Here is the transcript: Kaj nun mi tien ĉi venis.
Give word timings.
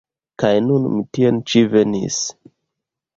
Kaj 0.43 0.49
nun 0.67 0.87
mi 0.93 1.03
tien 1.17 1.37
ĉi 1.51 1.63
venis. 1.75 2.17